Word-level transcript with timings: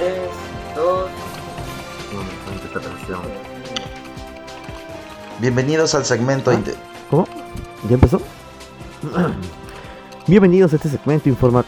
3, 0.00 0.14
2. 0.76 1.10
Bienvenidos 5.40 5.94
al 5.94 6.06
segmento. 6.06 6.50
¿Ah? 6.50 6.58
¿Cómo? 7.10 7.28
¿Ya 7.86 7.96
empezó? 7.96 8.18
Bienvenidos 10.26 10.72
a 10.72 10.76
este 10.76 10.88
segmento 10.88 11.28
informa. 11.28 11.66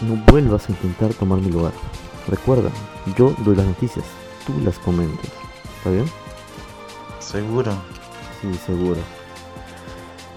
No 0.00 0.20
vuelvas 0.32 0.68
a 0.68 0.72
intentar 0.72 1.14
tomar 1.14 1.38
mi 1.38 1.52
lugar. 1.52 1.70
Recuerda, 2.26 2.70
yo 3.16 3.32
doy 3.44 3.54
las 3.54 3.66
noticias, 3.66 4.04
tú 4.48 4.52
las 4.64 4.76
comentas. 4.80 5.30
¿Está 5.78 5.90
bien? 5.90 6.06
Seguro. 7.20 7.70
Sí, 8.40 8.52
seguro. 8.66 8.98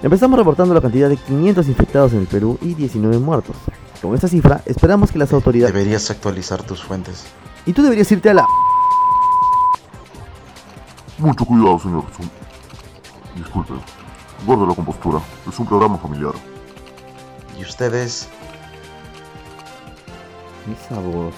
Empezamos 0.03 0.37
reportando 0.37 0.75
la 0.75 0.81
cantidad 0.81 1.09
de 1.09 1.17
500 1.17 1.67
infectados 1.67 2.13
en 2.13 2.19
el 2.19 2.27
Perú 2.27 2.59
y 2.61 2.75
19 2.75 3.17
muertos. 3.17 3.55
Con 4.01 4.13
esta 4.13 4.27
cifra, 4.27 4.61
esperamos 4.65 5.11
que 5.11 5.17
las 5.17 5.33
autoridades... 5.33 5.73
Deberías 5.73 6.09
actualizar 6.11 6.61
tus 6.63 6.83
fuentes. 6.83 7.25
Y 7.65 7.73
tú 7.73 7.81
deberías 7.81 8.11
irte 8.11 8.29
a 8.29 8.35
la... 8.35 8.45
Mucho 11.17 11.45
cuidado, 11.45 11.79
señor. 11.79 12.03
Disculpe. 13.35 13.73
Guarde 14.45 14.67
la 14.67 14.75
compostura. 14.75 15.19
Es 15.49 15.57
un 15.57 15.65
programa 15.65 15.97
familiar. 15.97 16.33
Y 17.57 17.63
ustedes, 17.63 18.27
Esa 20.71 20.99
voz... 20.99 21.33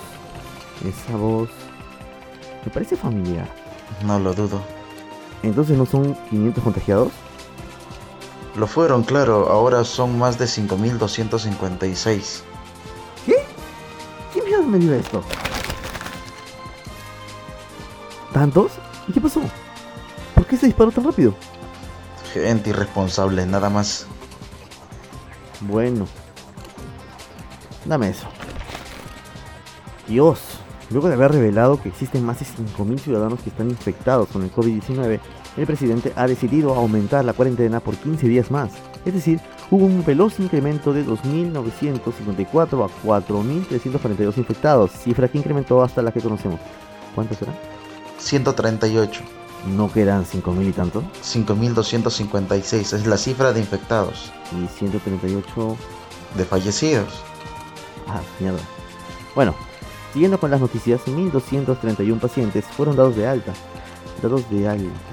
Esa 0.83 1.15
voz... 1.15 1.49
Me 2.65 2.71
parece 2.71 2.97
familiar. 2.97 3.47
no 4.05 4.19
lo 4.19 4.33
dudo. 4.33 4.61
Entonces 5.43 5.77
no 5.77 5.85
son 5.85 6.13
500 6.29 6.61
contagiados? 6.61 7.13
Lo 8.57 8.67
fueron, 8.67 9.03
claro. 9.03 9.47
Ahora 9.49 9.85
son 9.85 10.19
más 10.19 10.37
de 10.37 10.43
5.256. 10.45 12.48
¿Quién 14.69 14.77
mierda 14.77 14.77
me 14.77 14.79
dio 14.79 14.93
esto? 14.93 15.23
¿Tantos? 18.31 18.73
¿Y 19.07 19.13
qué 19.13 19.21
pasó? 19.21 19.41
¿Por 20.35 20.45
qué 20.45 20.57
se 20.57 20.67
disparó 20.67 20.91
tan 20.91 21.05
rápido? 21.05 21.33
Gente 22.33 22.69
irresponsable, 22.69 23.45
nada 23.47 23.69
más. 23.69 24.05
Bueno. 25.61 26.07
Dame 27.85 28.09
eso. 28.09 28.27
Dios. 30.07 30.39
Luego 30.91 31.07
de 31.07 31.15
haber 31.15 31.31
revelado 31.31 31.81
que 31.81 31.89
existen 31.89 32.23
más 32.23 32.39
de 32.39 32.45
5.000 32.45 32.99
ciudadanos 32.99 33.39
que 33.41 33.49
están 33.49 33.69
infectados 33.69 34.27
con 34.29 34.43
el 34.43 34.51
COVID-19, 34.51 35.19
el 35.57 35.65
presidente 35.65 36.13
ha 36.15 36.27
decidido 36.27 36.75
aumentar 36.75 37.25
la 37.25 37.33
cuarentena 37.33 37.79
por 37.79 37.95
15 37.95 38.27
días 38.27 38.49
más. 38.49 38.71
Es 39.05 39.13
decir, 39.13 39.39
hubo 39.71 39.85
un 39.85 40.03
veloz 40.03 40.39
incremento 40.39 40.93
de 40.93 41.05
2.954 41.05 42.85
a 42.85 43.05
4.342 43.05 44.37
infectados, 44.37 44.91
cifra 44.91 45.27
que 45.27 45.37
incrementó 45.37 45.81
hasta 45.81 46.01
la 46.01 46.11
que 46.11 46.21
conocemos. 46.21 46.59
¿Cuántos 47.15 47.37
serán? 47.37 47.55
138. 48.17 49.21
¿No 49.75 49.91
que 49.91 50.01
eran 50.01 50.25
5.000 50.25 50.69
y 50.69 50.71
tanto? 50.71 51.03
5.256 51.21 52.93
es 52.93 53.07
la 53.07 53.17
cifra 53.17 53.51
de 53.51 53.59
infectados. 53.59 54.31
Y 54.51 54.67
138 54.67 55.77
De 56.37 56.45
fallecidos. 56.45 57.21
Ah, 58.07 58.21
mierda. 58.39 58.59
Bueno, 59.35 59.53
siguiendo 60.13 60.39
con 60.39 60.51
las 60.51 60.61
noticias, 60.61 61.07
1231 61.07 62.19
pacientes 62.21 62.65
fueron 62.65 62.95
dados 62.95 63.15
de 63.15 63.27
alta. 63.27 63.53
Dados 64.21 64.49
de 64.49 64.67
alta. 64.67 65.08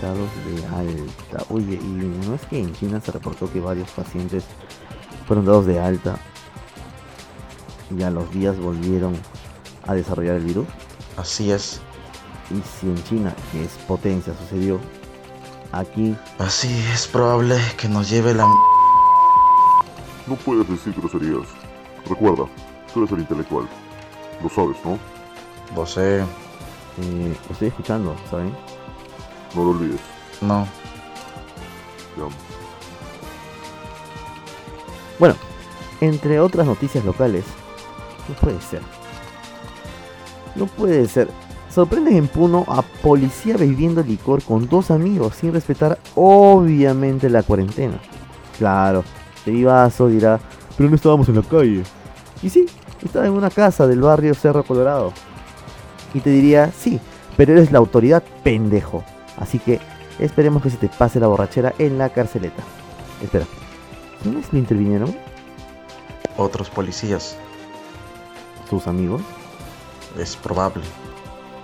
Dados 0.00 0.30
de 0.46 0.66
alta. 0.66 1.44
Oye, 1.50 1.74
y 1.74 2.26
no 2.26 2.34
es 2.34 2.42
que 2.46 2.60
en 2.60 2.72
China 2.74 3.00
se 3.00 3.12
reportó 3.12 3.52
que 3.52 3.60
varios 3.60 3.90
pacientes 3.90 4.44
fueron 5.26 5.44
dados 5.44 5.66
de 5.66 5.78
alta 5.78 6.18
y 7.96 8.02
a 8.02 8.10
los 8.10 8.30
días 8.32 8.58
volvieron 8.58 9.14
a 9.86 9.94
desarrollar 9.94 10.36
el 10.36 10.44
virus. 10.44 10.66
Así 11.16 11.50
es. 11.50 11.80
Y 12.50 12.60
si 12.78 12.88
en 12.88 13.02
China, 13.04 13.34
que 13.52 13.64
es 13.64 13.72
potencia, 13.86 14.34
sucedió, 14.36 14.80
aquí 15.72 16.16
Así 16.38 16.68
es 16.92 17.06
probable 17.06 17.58
que 17.76 17.88
nos 17.88 18.10
lleve 18.10 18.34
la... 18.34 18.46
No 20.26 20.36
puedes 20.44 20.68
decir 20.68 20.94
groserías. 20.94 21.46
Recuerda, 22.08 22.44
tú 22.92 23.00
eres 23.00 23.12
el 23.12 23.20
intelectual. 23.20 23.68
Lo 24.42 24.48
sabes, 24.48 24.76
¿no? 24.84 24.98
Lo 25.76 25.86
sé. 25.86 26.20
eh, 26.20 27.36
estoy 27.50 27.68
escuchando, 27.68 28.16
¿saben? 28.30 28.52
No 29.54 29.64
lo 29.64 29.70
olvides. 29.70 30.00
No. 30.40 30.66
Te 32.14 32.20
amo. 32.20 32.30
Bueno, 35.18 35.34
entre 36.00 36.40
otras 36.40 36.66
noticias 36.66 37.04
locales, 37.04 37.44
no 38.28 38.34
puede 38.36 38.60
ser. 38.60 38.80
No 40.54 40.66
puede 40.66 41.06
ser. 41.08 41.28
Sorprenden 41.68 42.16
en 42.16 42.26
Puno 42.26 42.64
a 42.66 42.82
policía 42.82 43.56
bebiendo 43.56 44.02
licor 44.02 44.42
con 44.42 44.68
dos 44.68 44.90
amigos 44.90 45.36
sin 45.36 45.52
respetar 45.52 45.98
obviamente 46.16 47.30
la 47.30 47.42
cuarentena. 47.42 48.00
Claro, 48.58 49.04
el 49.46 49.52
vivazo 49.52 50.08
dirá, 50.08 50.40
pero 50.76 50.88
no 50.88 50.96
estábamos 50.96 51.28
en 51.28 51.36
la 51.36 51.42
calle. 51.42 51.82
Y 52.42 52.50
sí, 52.50 52.66
estaba 53.04 53.26
en 53.26 53.32
una 53.32 53.50
casa 53.50 53.86
del 53.86 54.00
barrio 54.00 54.34
Cerro 54.34 54.64
Colorado. 54.64 55.12
Y 56.12 56.20
te 56.20 56.30
diría, 56.30 56.72
sí, 56.76 56.98
pero 57.36 57.52
eres 57.52 57.70
la 57.70 57.78
autoridad 57.78 58.22
pendejo. 58.42 59.04
Así 59.40 59.58
que 59.58 59.80
esperemos 60.18 60.62
que 60.62 60.70
se 60.70 60.76
te 60.76 60.88
pase 60.88 61.18
la 61.18 61.26
borrachera 61.26 61.74
en 61.78 61.98
la 61.98 62.10
carceleta. 62.10 62.62
Espera, 63.22 63.46
¿quiénes 64.22 64.52
lo 64.52 64.58
intervinieron? 64.58 65.16
Otros 66.36 66.70
policías. 66.70 67.36
¿Tus 68.68 68.86
amigos? 68.86 69.22
Es 70.18 70.36
probable. 70.36 70.84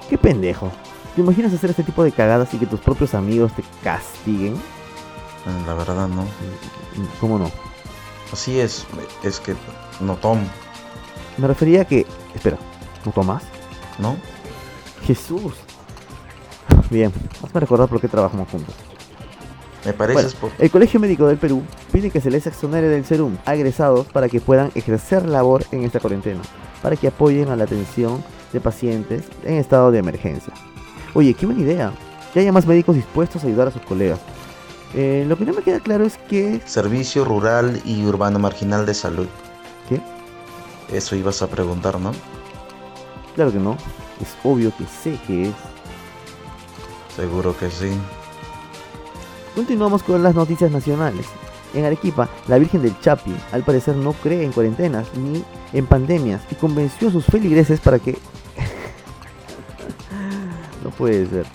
Qué 0.09 0.19
pendejo. 0.19 0.73
¿Te 1.15 1.21
imaginas 1.21 1.53
hacer 1.53 1.71
este 1.71 1.83
tipo 1.83 2.03
de 2.03 2.13
cagadas 2.13 2.53
y 2.55 2.59
que 2.59 2.67
tus 2.67 2.81
propios 2.81 3.15
amigos 3.15 3.53
te 3.55 3.63
castiguen? 3.83 4.61
La 5.67 5.75
verdad 5.75 6.09
no. 6.09 6.27
¿Cómo 7.21 7.39
no? 7.39 7.51
Así 8.33 8.59
es. 8.59 8.87
Es 9.23 9.39
que 9.39 9.55
no 10.01 10.17
tomo. 10.17 10.43
Me 11.39 11.47
refería 11.47 11.83
a 11.83 11.85
que... 11.85 12.07
Espera, 12.35 12.59
¿no 13.05 13.13
tomas? 13.13 13.45
¿No? 13.99 14.17
Jesús. 15.05 15.55
Bien, 16.91 17.13
hazme 17.43 17.61
recordar 17.61 17.89
por 17.89 18.01
qué 18.01 18.09
trabajamos 18.09 18.49
juntos. 18.49 18.75
Me 19.85 19.93
pareces 19.93 20.35
por... 20.35 20.51
El 20.59 20.71
Colegio 20.71 20.99
Médico 20.99 21.27
del 21.27 21.39
Perú 21.39 21.63
pide 21.93 22.11
que 22.11 22.21
se 22.21 22.31
les 22.31 22.47
exonere 22.47 22.89
del 22.89 23.05
serum 23.05 23.37
a 23.45 23.55
egresados 23.55 24.07
para 24.09 24.29
que 24.29 24.41
puedan 24.41 24.71
ejercer 24.75 25.27
labor 25.27 25.65
en 25.71 25.85
esta 25.85 26.01
cuarentena, 26.01 26.41
para 26.83 26.97
que 26.97 27.09
apoyen 27.09 27.51
a 27.51 27.57
la 27.57 27.65
atención 27.65 28.23
de 28.53 28.61
pacientes 28.61 29.25
en 29.45 29.55
estado 29.55 29.91
de 29.91 29.99
emergencia. 29.99 30.53
Oye, 31.15 31.35
qué 31.35 31.47
buena 31.47 31.63
idea. 31.63 31.93
Que 32.33 32.41
haya 32.41 32.53
más 32.53 32.67
médicos 32.67 32.97
dispuestos 32.97 33.45
a 33.45 33.47
ayudar 33.47 33.69
a 33.69 33.71
sus 33.71 33.83
colegas. 33.83 34.19
Eh, 34.95 35.25
lo 35.29 35.37
que 35.37 35.45
no 35.45 35.53
me 35.53 35.63
queda 35.63 35.81
claro 35.81 36.05
es 36.05 36.19
que... 36.19 36.61
Servicio 36.65 37.25
Rural 37.25 37.81
y 37.85 38.05
Urbano 38.05 38.39
Marginal 38.39 38.87
de 38.87 38.95
Salud. 38.95 39.27
¿Qué? 39.89 40.01
Eso 40.93 41.17
ibas 41.17 41.43
a 41.43 41.49
preguntar, 41.49 42.01
¿no? 42.01 42.13
Claro 43.35 43.53
que 43.53 43.59
no. 43.59 43.77
Es 44.21 44.37
obvio 44.45 44.73
que 44.77 44.85
sé 44.85 45.19
que 45.27 45.49
es. 45.49 45.55
Seguro 47.17 47.57
que 47.57 47.71
sí. 47.71 47.91
Continuamos 49.55 50.03
con 50.03 50.23
las 50.23 50.35
noticias 50.35 50.71
nacionales. 50.71 51.27
En 51.73 51.87
Arequipa, 51.87 52.29
la 52.47 52.59
Virgen 52.59 52.83
del 52.83 52.99
Chapi 53.01 53.35
al 53.53 53.63
parecer 53.63 53.97
no 53.97 54.13
cree 54.13 54.45
en 54.45 54.53
cuarentenas 54.53 55.07
ni 55.17 55.43
en 55.73 55.87
pandemias 55.87 56.43
y 56.51 56.55
convenció 56.55 57.09
a 57.09 57.13
sus 57.13 57.25
feligreses 57.25 57.81
para 57.81 57.99
que... 57.99 58.13
no 60.85 60.91
puede 60.91 61.27
ser. 61.27 61.47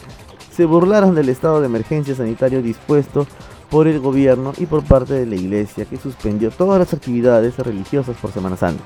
Se 0.52 0.66
burlaron 0.66 1.14
del 1.14 1.30
estado 1.30 1.60
de 1.60 1.68
emergencia 1.68 2.16
sanitario 2.16 2.62
dispuesto 2.62 3.28
por 3.70 3.88
el 3.88 4.00
gobierno 4.00 4.54
y 4.58 4.66
por 4.66 4.84
parte 4.84 5.14
de 5.14 5.26
la 5.26 5.36
iglesia 5.36 5.86
que 5.86 5.98
suspendió 5.98 6.52
todas 6.52 6.80
las 6.80 6.94
actividades 6.94 7.58
religiosas 7.58 8.18
por 8.18 8.32
Semana 8.32 8.58
Santa. 8.58 8.84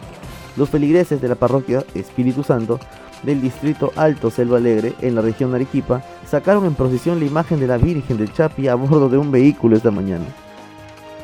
Los 0.57 0.69
feligreses 0.69 1.22
de 1.22 1.27
la 1.27 1.36
parroquia 1.36 1.83
Espíritu 1.95 2.44
Santo 2.44 2.80
del 3.25 3.42
distrito 3.42 3.92
Alto 3.95 4.30
Selva 4.30 4.57
Alegre, 4.57 4.94
en 5.01 5.16
la 5.16 5.22
región 5.22 5.51
de 5.51 5.57
Arequipa, 5.57 6.04
sacaron 6.30 6.66
en 6.66 6.75
procesión 6.75 7.19
la 7.19 7.25
imagen 7.25 7.60
de 7.60 7.68
la 7.68 7.77
Virgen 7.77 8.18
del 8.18 8.31
Chapi 8.31 8.68
a 8.68 8.75
bordo 8.75 9.10
de 9.10 9.18
un 9.18 9.31
vehículo 9.31 9.75
esta 9.75 9.92
mañana. 9.92 10.25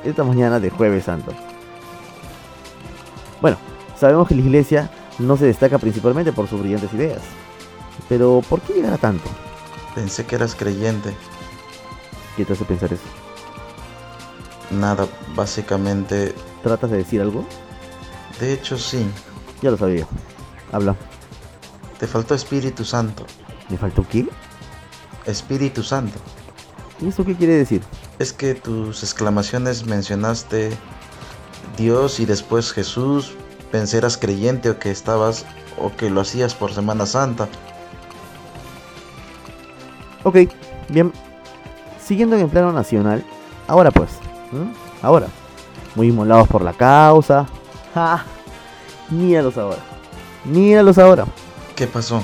Esta 0.03 0.23
mañana 0.23 0.59
de 0.59 0.69
Jueves 0.69 1.05
Santo. 1.05 1.31
Bueno, 3.39 3.57
sabemos 3.97 4.27
que 4.27 4.35
la 4.35 4.41
iglesia 4.41 4.89
no 5.19 5.37
se 5.37 5.45
destaca 5.45 5.77
principalmente 5.77 6.31
por 6.31 6.47
sus 6.47 6.61
brillantes 6.61 6.93
ideas. 6.93 7.21
Pero, 8.09 8.41
¿por 8.49 8.61
qué 8.61 8.73
llegar 8.73 8.93
a 8.93 8.97
tanto? 8.97 9.29
Pensé 9.93 10.25
que 10.25 10.35
eras 10.35 10.55
creyente. 10.55 11.13
¿Qué 12.35 12.45
te 12.45 12.53
hace 12.53 12.65
pensar 12.65 12.91
eso? 12.91 13.03
Nada, 14.71 15.07
básicamente... 15.35 16.33
¿Tratas 16.63 16.91
de 16.91 16.97
decir 16.97 17.21
algo? 17.21 17.45
De 18.39 18.53
hecho, 18.53 18.77
sí. 18.77 19.05
Ya 19.61 19.71
lo 19.71 19.77
sabía. 19.77 20.07
Habla. 20.71 20.95
Te 22.01 22.07
faltó 22.07 22.33
Espíritu 22.33 22.83
Santo. 22.83 23.27
¿Me 23.69 23.77
faltó 23.77 24.03
qué? 24.09 24.27
Espíritu 25.27 25.83
Santo. 25.83 26.17
¿Y 26.99 27.09
eso 27.09 27.23
qué 27.23 27.35
quiere 27.35 27.53
decir? 27.53 27.83
Es 28.17 28.33
que 28.33 28.55
tus 28.55 29.03
exclamaciones 29.03 29.85
mencionaste 29.85 30.71
Dios 31.77 32.19
y 32.19 32.25
después 32.25 32.71
Jesús, 32.71 33.35
Pensé 33.71 33.99
eras 33.99 34.17
creyente 34.17 34.71
o 34.71 34.79
que 34.79 34.89
estabas 34.89 35.45
o 35.77 35.95
que 35.95 36.09
lo 36.09 36.21
hacías 36.21 36.55
por 36.55 36.73
Semana 36.73 37.05
Santa. 37.05 37.47
Ok, 40.23 40.37
bien. 40.89 41.13
Siguiendo 42.03 42.35
en 42.35 42.41
el 42.41 42.49
plano 42.49 42.73
nacional, 42.73 43.23
ahora 43.67 43.91
pues, 43.91 44.09
ahora, 45.03 45.27
muy 45.93 46.07
inmolados 46.07 46.47
por 46.47 46.63
la 46.63 46.73
causa. 46.73 47.45
¡Ja! 47.93 48.25
Míralos 49.11 49.55
ahora. 49.57 49.79
Míralos 50.43 50.97
ahora. 50.97 51.25
¿Qué 51.81 51.87
pasó? 51.87 52.23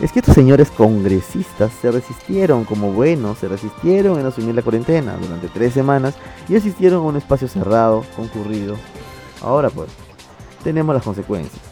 Es 0.00 0.10
que 0.10 0.18
estos 0.18 0.34
señores 0.34 0.68
congresistas 0.68 1.70
se 1.80 1.92
resistieron 1.92 2.64
como 2.64 2.90
buenos, 2.90 3.38
se 3.38 3.46
resistieron 3.46 4.18
en 4.18 4.26
asumir 4.26 4.52
la 4.56 4.62
cuarentena 4.62 5.16
durante 5.16 5.46
tres 5.46 5.74
semanas 5.74 6.16
y 6.48 6.56
asistieron 6.56 6.98
a 6.98 7.02
un 7.02 7.16
espacio 7.16 7.46
cerrado, 7.46 8.04
concurrido. 8.16 8.74
Ahora 9.40 9.70
pues, 9.70 9.90
tenemos 10.64 10.92
las 10.92 11.04
consecuencias. 11.04 11.62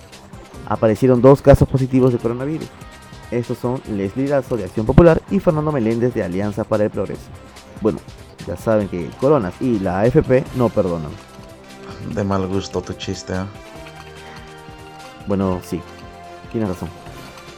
Aparecieron 0.69 1.20
dos 1.20 1.42
casos 1.42 1.69
positivos 1.69 2.12
de 2.12 2.20
coronavirus. 2.20 2.69
Estos 3.32 3.58
son 3.58 3.82
Leslie 3.90 4.28
Lazo 4.28 4.56
de 4.56 4.66
Acción 4.66 4.87
Popular 4.87 5.20
y 5.28 5.40
Fernando 5.40 5.72
Meléndez 5.72 6.14
de 6.14 6.22
Alianza 6.22 6.62
para 6.62 6.84
el 6.84 6.90
Progreso. 6.90 7.26
Bueno, 7.80 7.98
ya 8.46 8.56
saben 8.56 8.87
que 8.87 9.10
Coronas 9.20 9.54
y 9.60 9.80
la 9.80 10.02
AFP 10.02 10.44
no 10.54 10.69
perdonan. 10.69 11.10
De 12.14 12.22
mal 12.22 12.46
gusto 12.46 12.80
tu 12.80 12.92
chiste, 12.92 13.32
¿eh? 13.32 13.44
Bueno, 15.26 15.58
sí, 15.64 15.80
tienes 16.52 16.69
razón. 16.69 17.03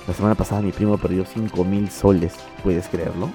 La 0.06 0.14
semana 0.14 0.34
pasada 0.34 0.62
mi 0.62 0.72
primo 0.72 0.98
perdió 0.98 1.24
5000 1.24 1.90
soles, 1.90 2.34
¿puedes 2.62 2.88
creerlo? 2.88 3.30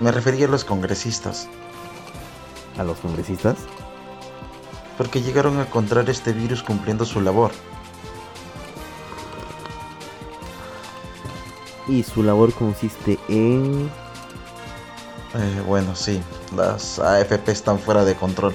Me 0.00 0.10
refería 0.10 0.46
a 0.46 0.50
los 0.50 0.64
congresistas, 0.64 1.48
A 2.78 2.84
los 2.84 2.98
congresistas. 2.98 3.56
porque 4.96 5.22
llegaron 5.22 5.58
a 5.58 5.62
encontrar 5.62 6.10
este 6.10 6.32
virus 6.32 6.62
cumpliendo 6.62 7.04
su 7.06 7.20
labor. 7.22 7.50
Y 11.88 12.02
su 12.02 12.22
labor 12.22 12.52
consiste 12.52 13.18
en... 13.28 13.90
Eh, 15.34 15.62
bueno, 15.66 15.94
sí, 15.96 16.20
las 16.54 16.98
AFP 16.98 17.50
están 17.50 17.78
fuera 17.78 18.04
de 18.04 18.14
control. 18.14 18.52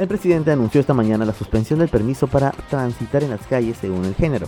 El 0.00 0.08
presidente 0.08 0.50
anunció 0.50 0.80
esta 0.80 0.94
mañana 0.94 1.26
la 1.26 1.34
suspensión 1.34 1.80
del 1.80 1.90
permiso 1.90 2.26
para 2.26 2.52
transitar 2.70 3.22
en 3.22 3.28
las 3.28 3.46
calles 3.46 3.76
según 3.78 4.06
el 4.06 4.14
género. 4.14 4.46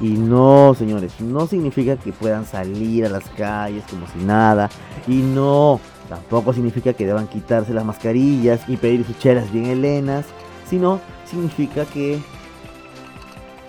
Y 0.00 0.12
no, 0.12 0.74
señores, 0.78 1.20
no 1.20 1.46
significa 1.46 1.98
que 1.98 2.10
puedan 2.10 2.46
salir 2.46 3.04
a 3.04 3.10
las 3.10 3.28
calles 3.36 3.84
como 3.90 4.06
si 4.06 4.18
nada. 4.20 4.70
Y 5.06 5.16
no, 5.16 5.78
tampoco 6.08 6.54
significa 6.54 6.94
que 6.94 7.04
deban 7.04 7.26
quitarse 7.26 7.74
las 7.74 7.84
mascarillas 7.84 8.66
y 8.66 8.78
pedir 8.78 9.04
sus 9.04 9.18
chelas 9.18 9.52
bien 9.52 9.66
helenas. 9.66 10.24
Sino 10.70 11.00
significa 11.26 11.84
que... 11.84 12.22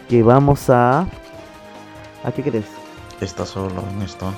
Que 0.08 0.24
vamos 0.24 0.70
a... 0.70 1.02
¿A 2.24 2.32
qué 2.34 2.44
crees? 2.44 2.68
Está 3.20 3.46
solo 3.46 3.84
en 3.94 4.04
esto. 4.04 4.32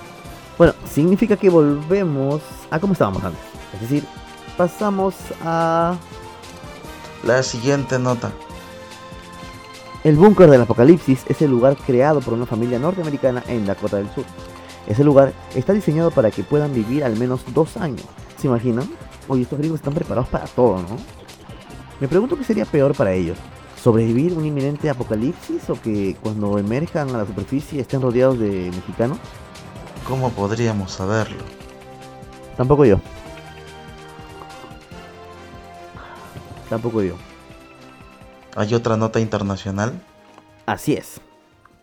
Bueno, 0.57 0.73
significa 0.91 1.37
que 1.37 1.51
volvemos 1.51 2.41
a 2.71 2.79
como 2.79 2.93
estábamos 2.93 3.23
antes. 3.23 3.43
Es 3.75 3.81
decir, 3.81 4.03
pasamos 4.57 5.13
a... 5.45 5.95
La 7.23 7.43
siguiente 7.43 7.99
nota. 7.99 8.31
El 10.03 10.15
búnker 10.15 10.49
del 10.49 10.61
apocalipsis 10.61 11.23
es 11.27 11.39
el 11.43 11.51
lugar 11.51 11.77
creado 11.77 12.19
por 12.19 12.33
una 12.33 12.47
familia 12.47 12.79
norteamericana 12.79 13.43
en 13.47 13.67
Dakota 13.67 13.97
del 13.97 14.09
Sur. 14.09 14.25
Ese 14.87 15.03
lugar 15.03 15.31
está 15.53 15.73
diseñado 15.73 16.09
para 16.09 16.31
que 16.31 16.43
puedan 16.43 16.73
vivir 16.73 17.03
al 17.03 17.15
menos 17.17 17.41
dos 17.53 17.77
años. 17.77 18.01
¿Se 18.37 18.47
imaginan? 18.47 18.89
Oye, 19.27 19.43
estos 19.43 19.59
gringos 19.59 19.79
están 19.79 19.93
preparados 19.93 20.29
para 20.29 20.45
todo, 20.45 20.77
¿no? 20.77 20.97
Me 21.99 22.07
pregunto 22.07 22.35
qué 22.35 22.43
sería 22.43 22.65
peor 22.65 22.95
para 22.95 23.13
ellos. 23.13 23.37
¿Sobrevivir 23.79 24.33
un 24.33 24.43
inminente 24.43 24.89
apocalipsis 24.89 25.69
o 25.69 25.79
que 25.79 26.15
cuando 26.23 26.57
emerjan 26.57 27.09
a 27.13 27.19
la 27.19 27.25
superficie 27.27 27.81
estén 27.81 28.01
rodeados 28.01 28.39
de 28.39 28.71
mexicanos? 28.75 29.19
¿Cómo 30.07 30.31
podríamos 30.31 30.91
saberlo? 30.91 31.43
Tampoco 32.57 32.85
yo. 32.85 32.99
Tampoco 36.71 37.03
yo. 37.03 37.15
¿Hay 38.55 38.73
otra 38.73 38.95
nota 38.95 39.19
internacional? 39.19 39.91
Así 40.65 40.93
es. 40.93 41.19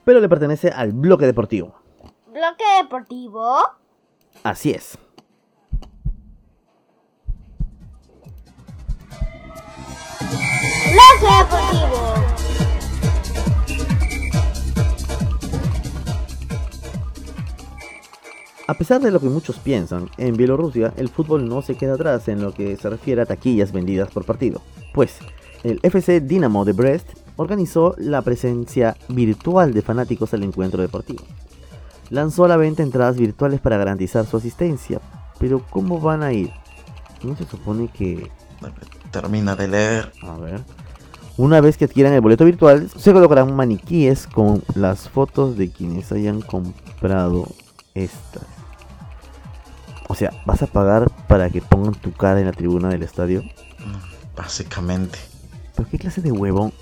Pero 0.07 0.19
le 0.19 0.31
pertenece 0.31 0.71
al 0.71 0.93
bloque 0.93 1.27
deportivo. 1.27 1.75
¿Bloque 2.33 2.65
deportivo? 2.83 3.55
Así 4.45 4.71
es. 4.71 4.97
¡Bloque 10.21 11.35
deportivo! 11.39 12.15
A 18.67 18.75
pesar 18.75 19.03
de 19.03 19.11
lo 19.11 19.21
que 19.21 19.29
muchos 19.29 19.59
piensan, 19.59 20.09
en 20.17 20.35
Bielorrusia 20.35 20.95
el 20.97 21.11
fútbol 21.11 21.47
no 21.47 21.61
se 21.61 21.77
queda 21.77 21.93
atrás 21.93 22.29
en 22.29 22.43
lo 22.43 22.55
que 22.55 22.75
se 22.79 22.89
refiere 22.89 23.21
a 23.21 23.27
taquillas 23.27 23.71
vendidas 23.71 24.11
por 24.11 24.25
partido. 24.25 24.63
Pues, 24.93 25.19
el 25.65 25.81
FC 25.83 26.21
Dinamo 26.21 26.65
de 26.65 26.73
Brest 26.73 27.09
organizó 27.37 27.95
la 27.99 28.23
presencia 28.23 28.97
virtual 29.09 29.73
de 29.73 29.83
fanáticos 29.83 30.35
al 30.35 30.43
encuentro 30.43 30.83
deportivo. 30.83 31.25
Lanzó 32.11 32.45
a 32.45 32.49
la 32.49 32.57
venta 32.57 32.83
entradas 32.83 33.17
virtuales 33.17 33.61
para 33.61 33.77
garantizar 33.77 34.27
su 34.27 34.37
asistencia, 34.37 35.01
pero 35.39 35.63
¿cómo 35.71 36.01
van 36.01 36.23
a 36.23 36.33
ir? 36.33 36.51
¿No 37.23 37.37
se 37.37 37.45
supone 37.45 37.89
que 37.89 38.31
Termina 39.11 39.57
de 39.57 39.69
leer. 39.69 40.13
A 40.23 40.37
ver. 40.37 40.63
Una 41.37 41.61
vez 41.61 41.77
que 41.77 41.85
adquieran 41.85 42.13
el 42.13 42.21
boleto 42.21 42.45
virtual, 42.45 42.91
se 42.91 43.13
colocarán 43.13 43.55
maniquíes 43.55 44.27
con 44.27 44.63
las 44.75 45.09
fotos 45.09 45.57
de 45.57 45.71
quienes 45.71 46.11
hayan 46.11 46.41
comprado 46.41 47.47
estas. 47.95 48.45
O 50.09 50.15
sea, 50.15 50.33
¿vas 50.47 50.63
a 50.63 50.67
pagar 50.67 51.11
para 51.29 51.49
que 51.51 51.61
pongan 51.61 51.95
tu 51.95 52.13
cara 52.13 52.41
en 52.41 52.47
la 52.47 52.53
tribuna 52.53 52.89
del 52.89 53.03
estadio? 53.03 53.43
Mm, 53.43 54.18
Básicamente. 54.39 55.19
¿Pero 55.75 55.89
qué 55.91 55.99
clase 55.99 56.23
de 56.23 56.31
huevón? 56.31 56.73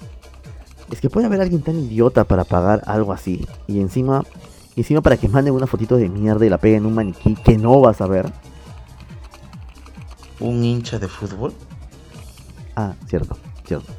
Es 0.90 1.00
que 1.00 1.08
puede 1.08 1.26
haber 1.26 1.40
alguien 1.40 1.62
tan 1.62 1.76
idiota 1.76 2.24
para 2.24 2.44
pagar 2.44 2.82
algo 2.86 3.14
así. 3.14 3.48
Y 3.66 3.80
encima, 3.80 4.24
encima 4.76 5.00
para 5.00 5.16
que 5.16 5.26
manden 5.26 5.54
una 5.54 5.66
fotito 5.66 5.96
de 5.96 6.10
mierda 6.10 6.44
y 6.44 6.50
la 6.50 6.58
peguen 6.58 6.80
en 6.80 6.86
un 6.86 6.94
maniquí 6.94 7.34
que 7.34 7.56
no 7.56 7.80
vas 7.80 8.02
a 8.02 8.06
ver. 8.06 8.30
¿Un 10.38 10.62
hincha 10.62 10.98
de 10.98 11.08
fútbol? 11.08 11.54
Ah, 12.76 12.92
cierto, 13.08 13.38
cierto. 13.66 13.90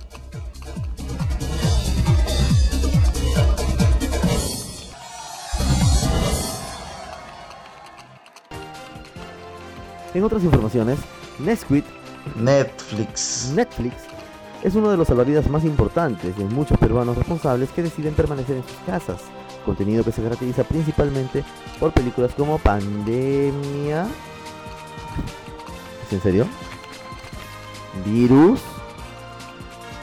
En 10.14 10.24
otras 10.24 10.44
informaciones, 10.44 11.00
Nesquik, 11.40 11.86
Netflix. 12.36 13.52
Netflix, 13.56 13.96
es 14.64 14.76
uno 14.76 14.90
de 14.90 14.98
los 14.98 15.08
salvavidas 15.08 15.50
más 15.50 15.64
importantes 15.64 16.36
de 16.38 16.46
muchos 16.46 16.78
peruanos 16.78 17.18
responsables 17.18 17.70
que 17.70 17.84
deciden 17.84 18.14
permanecer 18.14 18.58
en 18.58 18.64
sus 18.64 18.78
casas. 18.86 19.22
Contenido 19.66 20.04
que 20.04 20.12
se 20.12 20.24
caracteriza 20.24 20.64
principalmente 20.64 21.44
por 21.80 21.92
películas 21.92 22.34
como 22.36 22.58
Pandemia. 22.58 24.08
¿Es 26.06 26.14
en 26.14 26.22
serio? 26.22 26.48
Virus. 28.06 28.62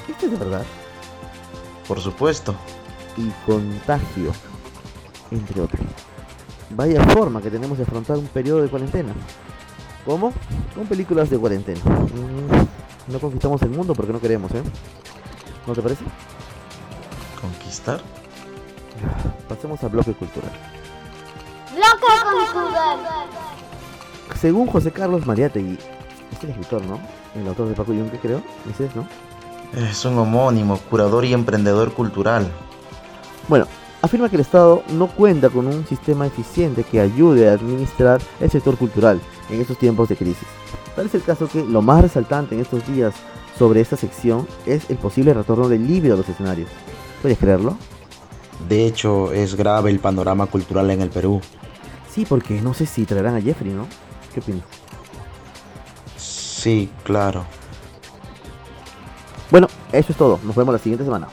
Esto 0.08 0.26
es 0.26 0.32
de 0.32 0.38
verdad. 0.38 0.64
Por 1.88 2.00
supuesto. 2.00 2.54
Y 3.16 3.30
contagio. 3.46 4.32
Entre 5.30 5.60
otros. 5.60 5.80
Vaya 6.70 7.02
forma 7.08 7.40
que 7.40 7.50
tenemos 7.50 7.78
de 7.78 7.84
afrontar 7.84 8.18
un 8.18 8.26
periodo 8.26 8.62
de 8.62 8.68
cuarentena. 8.68 9.14
¿Cómo? 10.04 10.32
Con 10.74 10.86
películas 10.86 11.30
de 11.30 11.38
cuarentena. 11.38 11.80
Mm, 11.80 13.12
no 13.12 13.18
conquistamos 13.18 13.62
el 13.62 13.70
mundo 13.70 13.94
porque 13.94 14.12
no 14.12 14.20
queremos, 14.20 14.50
¿eh? 14.52 14.62
¿No 15.66 15.72
te 15.72 15.80
parece? 15.80 16.04
¿Conquistar? 17.40 18.00
Pasemos 19.48 19.82
al 19.82 19.90
bloque 19.90 20.12
cultural. 20.12 20.52
¡Bloque 21.72 22.52
cultural! 22.52 22.98
Según 24.40 24.66
José 24.66 24.92
Carlos 24.92 25.26
Mariátegui, 25.26 25.78
es 26.32 26.44
el 26.44 26.50
escritor, 26.50 26.84
¿no? 26.84 27.00
El 27.34 27.48
autor 27.48 27.68
de 27.68 27.74
Paco 27.74 27.94
Yunque, 27.94 28.18
creo. 28.18 28.42
Ese 28.70 28.86
es, 28.86 28.96
¿no? 28.96 29.08
Es 29.74 30.04
un 30.04 30.18
homónimo, 30.18 30.78
curador 30.90 31.24
y 31.24 31.32
emprendedor 31.32 31.92
cultural. 31.94 32.46
Bueno, 33.48 33.66
afirma 34.02 34.28
que 34.28 34.36
el 34.36 34.42
Estado 34.42 34.82
no 34.92 35.06
cuenta 35.08 35.48
con 35.48 35.66
un 35.66 35.86
sistema 35.86 36.26
eficiente 36.26 36.84
que 36.84 37.00
ayude 37.00 37.48
a 37.48 37.54
administrar 37.54 38.20
el 38.40 38.50
sector 38.50 38.76
cultural 38.76 39.20
en 39.50 39.60
estos 39.60 39.78
tiempos 39.78 40.08
de 40.08 40.16
crisis. 40.16 40.46
Tal 40.96 41.06
es 41.06 41.14
el 41.14 41.22
caso 41.22 41.48
que 41.48 41.64
lo 41.64 41.82
más 41.82 42.02
resaltante 42.02 42.54
en 42.54 42.60
estos 42.60 42.86
días 42.86 43.14
sobre 43.58 43.80
esta 43.80 43.96
sección 43.96 44.46
es 44.66 44.90
el 44.90 44.96
posible 44.96 45.34
retorno 45.34 45.68
del 45.68 45.86
libro 45.86 46.14
a 46.14 46.16
los 46.16 46.28
escenarios. 46.28 46.68
¿Puedes 47.22 47.38
creerlo? 47.38 47.76
De 48.68 48.86
hecho, 48.86 49.32
es 49.32 49.54
grave 49.54 49.90
el 49.90 49.98
panorama 49.98 50.46
cultural 50.46 50.90
en 50.90 51.00
el 51.00 51.10
Perú. 51.10 51.40
Sí, 52.12 52.24
porque 52.24 52.60
no 52.60 52.74
sé 52.74 52.86
si 52.86 53.04
traerán 53.04 53.36
a 53.36 53.40
Jeffrey, 53.40 53.72
¿no? 53.72 53.86
¿Qué 54.32 54.40
opinas? 54.40 54.64
Sí, 56.16 56.90
claro. 57.02 57.44
Bueno, 59.50 59.68
eso 59.92 60.12
es 60.12 60.18
todo. 60.18 60.40
Nos 60.44 60.56
vemos 60.56 60.72
la 60.72 60.78
siguiente 60.78 61.04
semana. 61.04 61.28